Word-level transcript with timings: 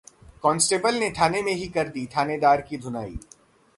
constable 0.43 0.95
ने 0.95 1.09
थाने 1.11 1.41
में 1.41 1.51
ही 1.51 1.67
कर 1.67 1.87
दी 1.87 2.05
थानेदार 2.17 2.61
की 2.61 2.77
धुनाई 2.77 3.17